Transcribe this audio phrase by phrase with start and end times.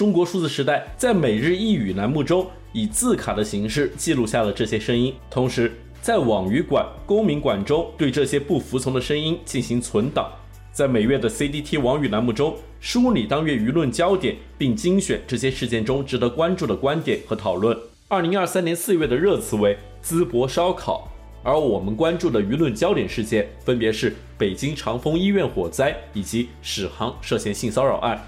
[0.00, 10.32] 中国数字时代在每日一语栏目中以字卡的形式记录下了这些声音，同时在网语馆、公民馆中对这些不服从的声音进行存档，
[10.72, 17.76] 在每月的 CDT 网语栏目中梳理当月舆论焦点，并精选这些事件中值得关注的观点和讨论。
[18.08, 21.12] 二零二三年四月的热词为“淄博烧烤”，
[21.44, 28.18] 而我们关注的舆论焦点事件分别是北京长峰医院火灾以及史航涉嫌性骚扰案。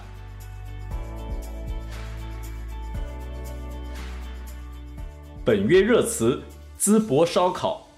[5.45, 6.41] 本月热词：
[6.79, 7.89] 淄博烧烤。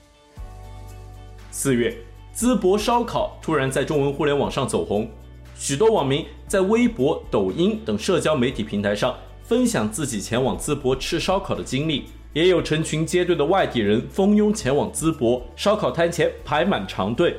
[1.51, 1.95] 四月，
[2.35, 5.07] 淄博烧烤突然在中文互联网上走红，
[5.55, 17.37] 许多网民在微博、抖音等社交媒体平台上分享自己前往淄博吃烧烤的经历，也有成群结队的外地人蜂拥前往淄博烧烤摊前排满长队。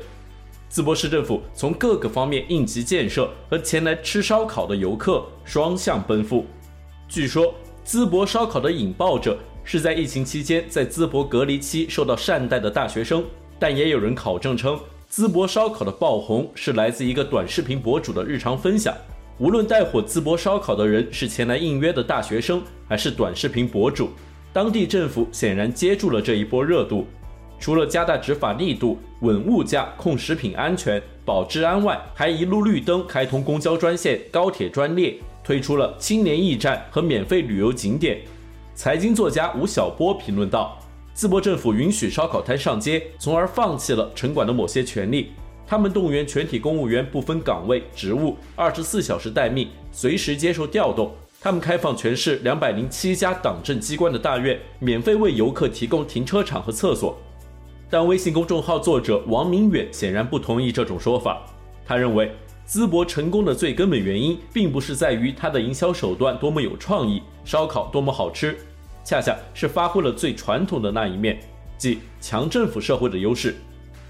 [0.71, 6.45] 淄博市政府从各个方面应急建设和前来吃烧烤的游客双向奔赴。
[7.07, 9.35] 据说，淄博烧烤的引爆者。
[9.65, 13.25] 是在疫情期间在淄博隔离期受到善待的大学生，
[13.59, 14.79] 但也有人考证称，
[15.11, 18.95] 淄博烧烤的爆红是来自一个短视频博主的日常分享。
[19.39, 24.11] 无论带火淄博烧烤的人是前来应约的大学生，还是短视频博主，
[24.53, 27.05] 当地政府显然接住了这一波热度。
[27.59, 38.19] 除了加大执法力度、稳物价、控食品安全、保治安外，还一路绿灯开通公交专线、高铁专列，推出了青年驿站和免费旅游景点。
[38.75, 40.77] 财经作家吴晓波评论道
[41.15, 45.31] ：“淄博政府允许烧烤摊上街，从而放弃了城管的某些权利。
[45.65, 51.09] 他们动员全体公务员不分岗位、职务，二十四小时待命，随时接受调动。
[51.39, 57.17] 他们开放全市两百零七家党政机关的大院，免费为游客提供停车场和厕所。”
[57.89, 61.41] 但微信公众号作者王明远显然不同意这种说法。
[61.85, 62.29] 他认为，
[62.67, 67.21] 淄博成功的最根本原因，并不是在于它的营销手段多么有创意。
[67.43, 68.57] 烧烤多么好吃，
[69.03, 71.39] 恰恰是发挥了最传统的那一面，
[71.77, 73.55] 即强政府社会的优势。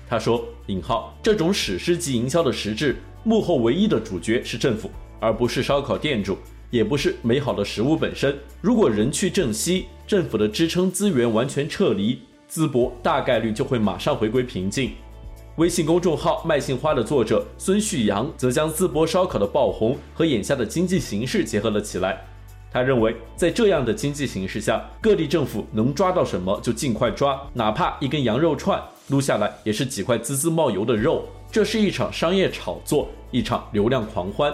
[0.08, 2.96] 他说：“引号这种史诗级营销的实质，
[3.26, 4.90] 幕后唯一的主角是政府，
[5.20, 6.38] 而不是烧烤店主，
[6.70, 8.34] 也不是美好的食物本身。
[8.62, 14.92] 如果人去政息，政府的支撑资源完全撤离，淄博大概率就会马上回归平静。”
[15.58, 22.22] 微信公众号麦杏花的作者孙旭阳则将淄博烧烤的爆红和眼下的经济形势结合了起来。
[22.70, 31.24] 他认为，在这样的经济形势下，各地政府能抓到什么就尽快抓，哪怕一根羊肉串撸下来也是几块滋滋冒油的肉。
[31.50, 34.54] 这是一场商业炒作，一场流量狂欢。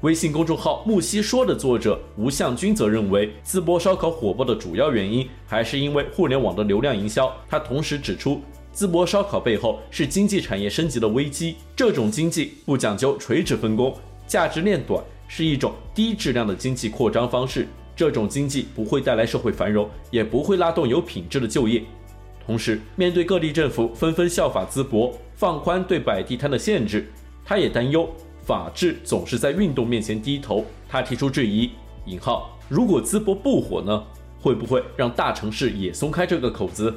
[0.00, 7.30] 微信公众号木西说的作者吴向军则认为，淄博烧烤火爆的主要原因还是因为互联网的流量营销。
[7.46, 8.40] 他同时指出，
[8.74, 13.94] 淄博烧烤背后是经济产业升级的危机，这种经济不讲究垂直分工，
[14.26, 15.02] 价值链短。
[15.32, 17.64] 是一种低质量的经济扩张方式，
[17.94, 21.80] 这种经济不会带来社会繁荣，也不会拉动有品质的就业。
[22.44, 27.08] 同时，面对各地政府纷纷效法淄博，放宽对摆地摊的限制，
[27.44, 28.12] 他也担忧
[28.44, 30.66] 法治总是在运动面前低头。
[30.88, 31.70] 他提出质疑：
[32.06, 34.02] 引号，如果淄博不火呢？
[34.40, 36.92] 会不会让大城市也松开这个口子？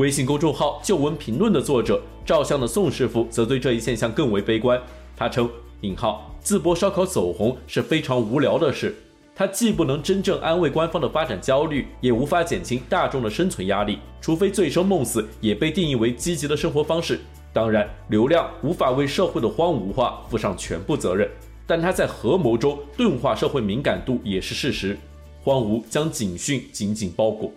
[0.00, 4.80] 微信公众号旧闻评论的作者照相的宋师傅则对这一现象更为悲观，
[5.14, 5.46] 他称。
[5.82, 8.94] 引号，淄博烧烤走红是非常无聊的事，
[9.34, 13.98] 它既不能真正安慰官方的发展焦虑，也无法减轻大众的生存压力。
[14.22, 17.20] 除非醉生梦死也被定义为积极的生活方式。
[17.52, 21.28] 当然，流量无法为社会的荒芜化负上全部责任，
[21.66, 24.98] 但它在合谋中钝化社会敏感度也是事实。
[25.42, 27.52] 荒芜将警讯紧紧包裹。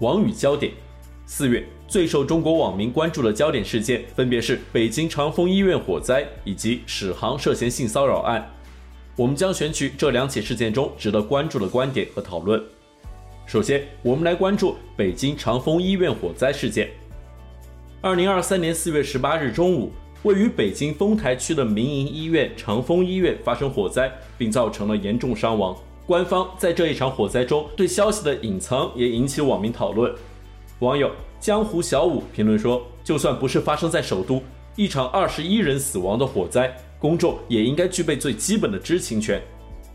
[0.00, 0.72] 网语焦点，
[1.24, 1.66] 四月。
[1.88, 8.46] 最受中国网民关注的焦点事件，分别是北京长峰医院火灾以及史航涉嫌性骚扰案。
[9.14, 12.62] 我们将选取这两起事件中值得关注的观点和讨论。
[13.46, 16.90] 首先，我们来关注北京长峰医院火灾事件。
[18.02, 19.92] 二零二三年四月十八日中午，
[20.24, 25.74] 位于北京丰台区的民营医院长峰医院发生火灾，并造成了严重伤亡。
[26.06, 30.14] 官方在这一场火灾中对消息的隐藏也引起网民讨论。
[30.78, 31.10] 网友。
[31.38, 34.42] 江湖小五评论说：“就算不是发生在首都，
[34.74, 39.40] 一场二十一人死亡的火灾，公众也应该具备最基本的知情权。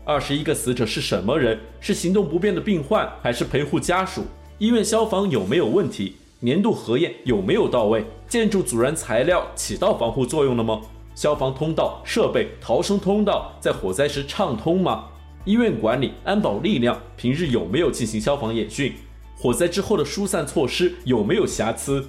[0.04, 1.58] 二十一个死者是什么人？
[1.80, 4.22] 是行动不便的病患，还是陪护家属？
[4.58, 6.14] 医院消防有没有问题？
[6.38, 8.04] 年度核验有没有到位？
[8.28, 10.80] 建筑阻燃材料起到防护作用了吗？
[11.14, 15.06] 消防通道设备、逃生通道在火灾时畅通吗？
[15.44, 18.92] 医院管理、安保力量平日有没有进行消防演训？
[19.36, 22.06] 火灾之后的疏散措施有没有瑕疵？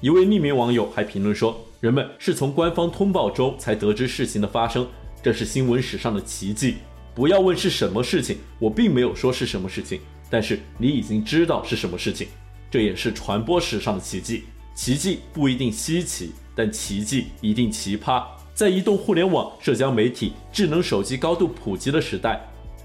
[0.00, 4.86] 一位匿名网友还评论说：“人们是从官方通报中才得知事情的发生，
[5.20, 6.76] 这是新闻史上的奇迹。
[7.16, 10.00] 不要问是什么事情，我并没有说是什么事情，
[10.30, 12.28] 但是你已经知道是什么事情，
[12.70, 14.44] 这也是传播史上的奇迹。
[14.72, 18.24] 奇迹不一定稀奇，但奇迹一定奇葩。
[18.54, 22.40] 在移动互联网、社交媒体、智能手机高度普及的时代。”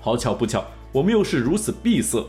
[0.08, 0.64] 好巧不巧，
[0.94, 2.26] 我们又是如此闭塞，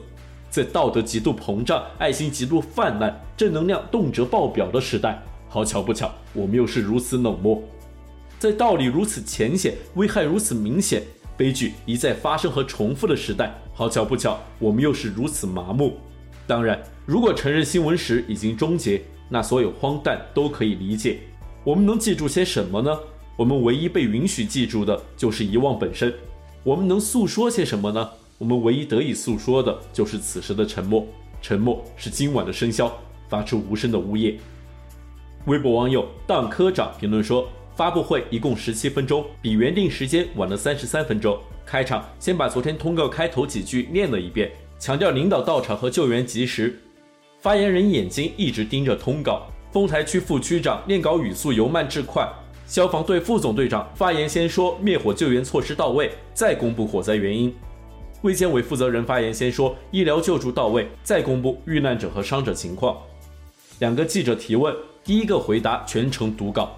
[0.51, 5.23] 在道德极度膨胀、爱心极度泛滥、正能量动辄爆表的时代。
[5.49, 7.63] 好巧不巧，我们又是如此冷漠，
[8.37, 11.05] 在道理如此浅显、危害如此明显、
[11.37, 13.55] 悲剧一再发生和重复的时代。
[13.73, 15.99] 好巧不巧，我们又是如此麻木。
[16.49, 21.21] 当然，如果承认新闻史已经终结，那所有荒诞都可以理解。
[21.63, 22.99] 我们能记住些什么呢？
[23.37, 26.13] 我们唯一被允许记住的就是遗忘本身。
[26.65, 28.11] 我们能诉说些什么呢？
[28.37, 31.07] 我们唯一得以诉说的就是此时的沉默。
[31.41, 32.91] 沉默是今晚的笙箫，
[33.29, 34.37] 发出无声的呜咽。
[35.47, 41.39] 微博网友当科长评论说：“发布会一共十七分钟，比原定时间晚了三十三分钟。
[41.65, 46.79] 开场先把昨天通告开头几句念了一遍，强调领导到场和救援及时。
[47.41, 49.47] 发言人眼睛一直盯着通告。
[49.71, 52.29] 丰台区副区长念稿语速由慢至快。”
[52.69, 57.53] 消防队副总队长发言先说灭火救援措施到位，再公布火灾原因。
[58.21, 62.95] 卫健委负责人发言先说医疗救助到位，再公布遇难者和伤者情况。
[63.79, 66.77] 两个记者提问，第一个回答全程读稿。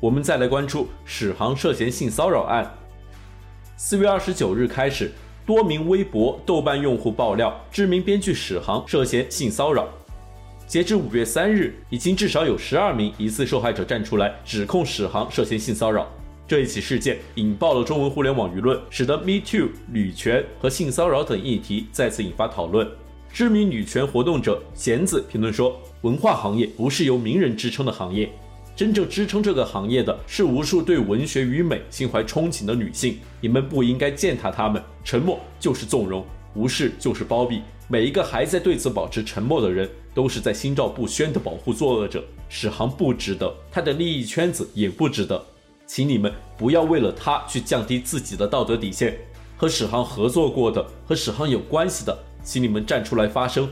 [0.00, 2.74] 我们再来关注史航涉嫌性骚扰案。
[3.76, 5.12] 四月二十九日开始，
[5.44, 9.86] 多名微博、豆瓣用户爆料，知名编剧史航涉嫌性骚扰。
[10.70, 16.08] 截至五月三日，已经至少有十二名疑似受害者站出来指控史航涉嫌性骚扰。
[16.46, 22.88] 这一起事件引爆了中文互联网舆论，使得 Me Too、女权和性骚扰等议题再次引发讨论。
[23.32, 28.30] 知名女权活动者弦子评论说：“文化行业不是由名人支撑的行业，
[28.76, 33.18] 真正支撑这个行业的是无数对文学与美心怀憧憬的女性。
[33.40, 36.24] 你们不应该践踏她们，沉默就是纵容，
[36.54, 37.60] 无视就是包庇。
[37.88, 45.44] 每一个还在对此保持沉默的人。”都是在心照不宣的保护作恶者，史航不值得，他的利益圈子也不值得，
[45.86, 49.18] 请你们不要为了他去降低自己的道德底线。
[49.56, 53.68] 和史航合作过的，和史航有关系的，请你们站出来发声。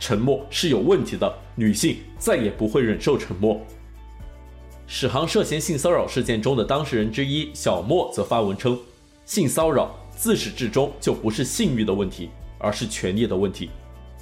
[0.00, 3.60] 沉默是有问题的，女性再也不会忍受沉默。
[4.88, 8.76] 史航涉嫌性骚扰事件中的当事人之一小莫则发文称，
[9.24, 12.28] 性骚扰自始至终就不是性欲的问题，
[12.58, 13.70] 而是权力的问题。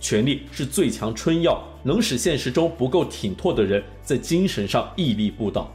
[0.01, 5.73] 权力是最强春药，能使现实中不够挺拓的人在精神上屹立不倒。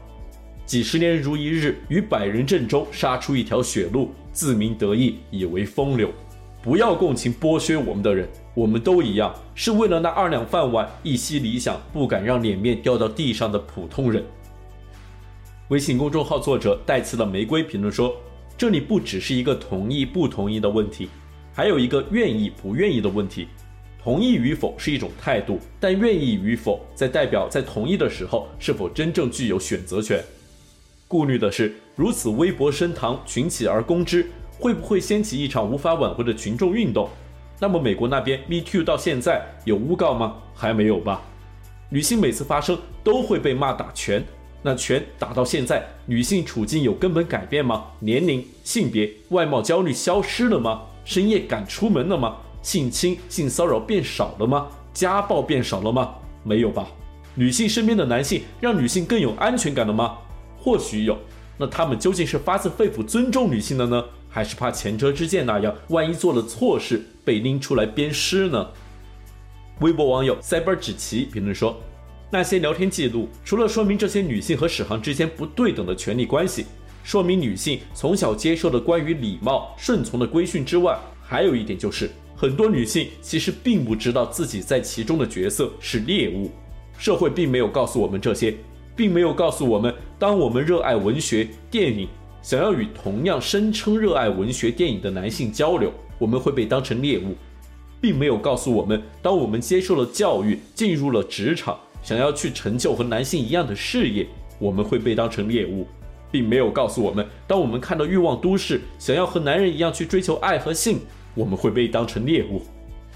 [0.66, 6.10] 几十年如一日，于百人阵中杀出一条血路，自鸣得意，以为风流。
[6.62, 14.24] 不要共情剥削我们的人，我们都一样，是为了那二两饭碗、一夕理想，不敢让脸面掉到地上的普通人。
[15.68, 18.16] 微信公众号作者带刺的玫瑰评论说
[18.58, 21.10] ：“这里不只是一个同意不同意的问题，
[21.54, 23.48] 还有一个愿意不愿意的问题。”
[24.04, 30.22] 同意与否是一种态度，但愿意与否，在代表在同意的时候是否真正具有选择权。
[31.08, 34.30] 顾虑的是，如此微博升堂，群起而攻之，
[34.60, 37.08] 会不会掀起一场无法挽回的群众运动？
[37.62, 40.36] 那么，美国那边 Me Too 到现在有诬告吗？
[40.54, 41.22] 还没有吧？
[41.88, 44.22] 女性每次发声都会被骂打拳，
[44.62, 47.86] 那拳打到现在，女性处境有根本改变吗？
[48.00, 50.82] 年龄、性别、外貌焦虑消失了吗？
[51.06, 52.36] 深夜敢出门了吗？
[52.64, 54.68] 性侵、性骚扰变少了吗？
[54.92, 56.16] 家暴变少了吗？
[56.44, 56.88] 没有吧。
[57.36, 60.18] 女性身边的男性让女性更有安全感了吗？
[60.58, 61.16] 或许有。
[61.58, 68.70] 那他们究竟是发自肺腑尊重女性的呢，还是怕前车之鉴那样，万一做了错事被拎出来鞭尸呢？
[69.80, 71.80] 微博网友塞班指奇评论说
[72.32, 76.66] ：“那些聊天记录，除了说明这些女性和史航之间不对等的权利关系，
[77.04, 82.10] 说明女性从小接受的关于礼貌、顺从的规训之外，还有一点就是。”
[82.44, 86.52] 很多女性其实并不知道自己在其中的角色是猎物，
[86.98, 88.54] 社会并没有告诉我们这些，
[88.98, 92.06] 并没有告诉我们，当我们热爱文学电影，
[92.42, 97.34] 想要与同样声称热爱文学电影的男性交流，我们会被当成猎物，
[98.02, 104.28] 并没有告诉我们，当我们接受了教育，进入了职场，想要去成就和男性一样的事业，
[104.60, 105.88] 我们会被当成猎物，
[106.30, 111.00] 并没有告诉我们，当我们看到欲望都市，想要和男人一样去追求爱和性，
[111.34, 112.62] 我们会被当成猎物。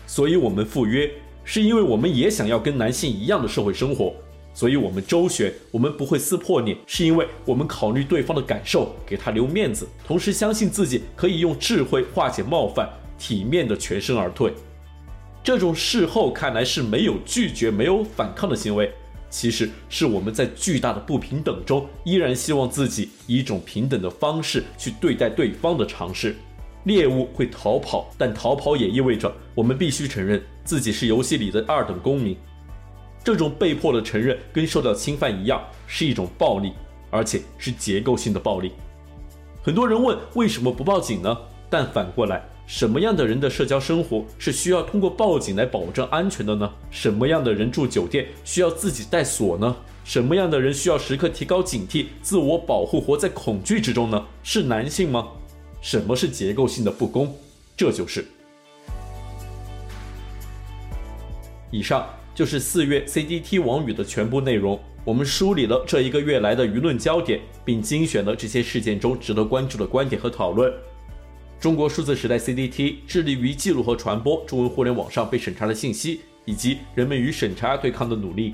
[0.05, 1.11] 所以，我们赴约，
[1.43, 4.13] 是因为我们也想要跟男性一样的社会生活。
[4.53, 14.51] 所以我们周旋，我们不会撕破脸，是因为我们考虑对方的感受，给他留面子，同时相信自己可以用智慧化解冒犯，体面的全身而退。
[15.43, 18.91] 这种事后看来是没有拒绝、没有反抗的行为，
[19.29, 26.35] 其实是我们在巨大的不平等中，依然希望自己以一种平等的方式去对待对方的尝试。
[26.87, 32.35] 猎物会逃跑，但逃跑也意味着我们必须承认自己是游戏里的二等公民。
[33.25, 36.71] 这种被迫的承认跟受到侵犯一样，是一种暴力，
[37.09, 38.71] 而且是结构性的暴力。
[39.61, 41.37] 很多人问为什么不报警呢？
[41.69, 46.71] 但反过来，什么样的人的社交生活是需要通过报警来保证安全的呢？
[46.89, 49.75] 什么样的人住酒店需要自己带锁呢？
[50.05, 54.25] 什么样的人需要时刻提高警惕、自我保护、活在恐惧之中呢？
[54.41, 55.27] 是男性吗？
[55.81, 57.35] 什么是结构性的不公？
[57.75, 58.25] 这就是。
[61.71, 62.07] 以上。
[62.37, 64.79] 就是四月 CDT 网语的全部内容。
[65.03, 70.71] 我们梳理了这一个月来的舆论焦点，并精选了这些事件中值得关注的观点和讨论。
[71.59, 78.53] 中国数字时代 CDT 致力于记录和传播中文互联网上被审查的信息，以及人们与审查对抗的努力。